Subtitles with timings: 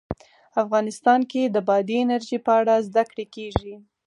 [0.63, 3.73] افغانستان کې د بادي انرژي په اړه زده کړه کېږي.